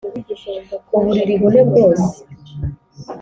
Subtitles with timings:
[0.97, 2.11] uburiri bune bwose